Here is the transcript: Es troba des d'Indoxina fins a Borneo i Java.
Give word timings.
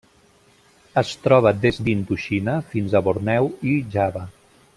Es 1.01 1.11
troba 1.25 1.51
des 1.65 1.77
d'Indoxina 1.89 2.57
fins 2.73 2.97
a 2.97 3.03
Borneo 3.09 3.53
i 3.75 3.79
Java. 3.97 4.27